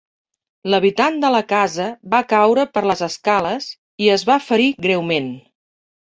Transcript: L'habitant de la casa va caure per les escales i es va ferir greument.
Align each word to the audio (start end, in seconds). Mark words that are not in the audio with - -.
L'habitant 0.73 1.17
de 1.25 1.29
la 1.33 1.41
casa 1.49 1.85
va 2.13 2.21
caure 2.31 2.63
per 2.77 2.83
les 2.91 3.03
escales 3.07 3.67
i 4.05 4.09
es 4.15 4.23
va 4.31 4.39
ferir 4.47 4.67
greument. 4.87 5.29